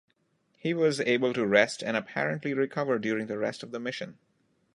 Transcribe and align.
He 0.57 0.73
was 0.73 0.99
able 0.99 1.31
to 1.31 1.45
rest 1.45 1.83
and 1.83 1.95
apparently 1.95 2.55
recover 2.55 2.97
during 2.97 3.27
the 3.27 3.37
rest 3.37 3.61
of 3.61 3.69
the 3.69 3.79
mission. 3.79 4.17